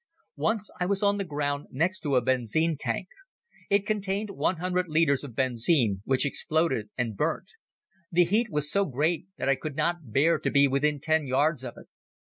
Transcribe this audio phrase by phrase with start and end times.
[0.39, 3.07] Once I was on the ground next to a benzine tank.
[3.69, 7.51] It contained one hundred litres of benzine which exploded and burnt.
[8.11, 11.63] The heat was so great that I could not bear to be within ten yards
[11.63, 11.85] of it.